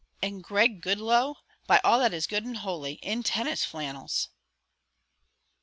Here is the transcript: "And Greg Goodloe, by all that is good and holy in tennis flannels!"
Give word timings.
"And 0.19 0.41
Greg 0.43 0.81
Goodloe, 0.81 1.35
by 1.67 1.79
all 1.83 1.99
that 1.99 2.11
is 2.11 2.25
good 2.25 2.43
and 2.43 2.57
holy 2.57 2.93
in 3.03 3.21
tennis 3.21 3.63
flannels!" 3.63 4.29